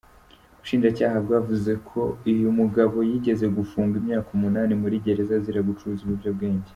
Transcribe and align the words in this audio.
Ubashinjacyaha 0.53 1.17
bwavuze 1.25 1.71
ko 1.89 2.01
uyu 2.31 2.49
mugabo 2.59 2.97
yigeze 3.09 3.45
gufungwa 3.57 3.95
imyaka 4.01 4.29
umunani 4.37 4.73
muri 4.81 4.95
gereza 5.05 5.31
azira 5.39 5.67
gucuruza 5.69 6.01
ibiyobyabwenge. 6.03 6.69